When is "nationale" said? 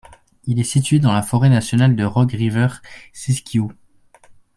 1.49-1.95